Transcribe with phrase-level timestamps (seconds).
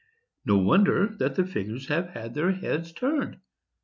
[0.47, 3.37] No wonder that figures have had their heads turned!